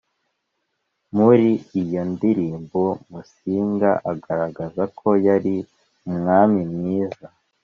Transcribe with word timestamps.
Muri 1.15 1.49
iyo 1.81 2.01
ndirimbo, 2.13 2.81
Musinga 3.09 3.89
agaragaza 4.11 4.83
ko 4.99 5.09
yari 5.27 5.55
umwami 6.07 6.61
mwiza 6.73 7.27